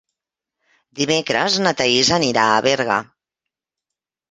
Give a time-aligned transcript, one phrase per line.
[0.99, 2.99] Dimecres na Thaís anirà a Berga.